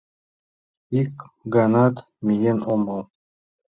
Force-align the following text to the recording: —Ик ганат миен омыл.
—Ик 0.99 1.13
ганат 1.53 1.95
миен 2.25 2.59
омыл. 2.73 3.01